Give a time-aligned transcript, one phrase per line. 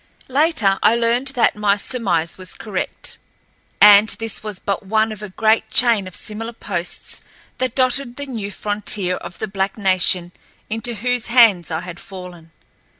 [0.29, 3.19] Later, I learned that my surmise was correct,
[3.79, 7.21] and this was but one of a great chain of similar posts
[7.59, 10.31] that dotted the new frontier of the black nation
[10.71, 12.49] into whose hands I had fallen.